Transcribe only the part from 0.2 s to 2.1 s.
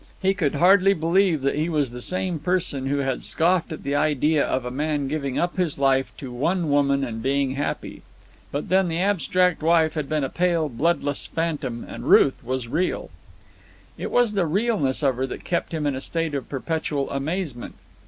could hardly believe that he was the